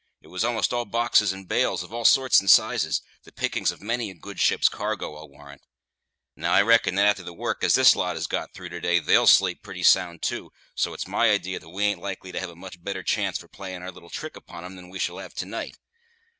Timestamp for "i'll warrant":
5.15-5.61